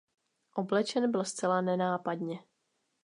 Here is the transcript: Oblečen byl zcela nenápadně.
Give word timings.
Oblečen 0.53 1.11
byl 1.11 1.25
zcela 1.25 1.61
nenápadně. 1.61 2.39